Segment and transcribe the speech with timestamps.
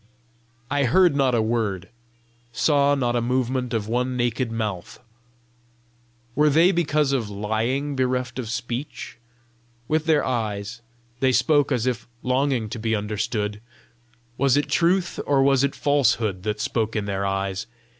[0.71, 1.89] I heard not a word,
[2.51, 4.97] saw not a movement of one naked mouth.
[6.33, 9.19] Were they because of lying bereft of speech?
[9.87, 10.81] With their eyes
[11.19, 13.61] they spoke as if longing to be understood:
[14.39, 17.67] was it truth or was it falsehood that spoke in their eyes?